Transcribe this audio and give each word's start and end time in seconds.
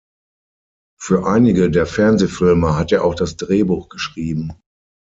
Für 0.99 1.27
einige 1.27 1.69
der 1.69 1.85
Fernsehfilme 1.85 2.75
hat 2.75 2.91
er 2.91 3.03
auch 3.05 3.13
das 3.13 3.37
Drehbuch 3.37 3.87
geschrieben. 3.87 4.59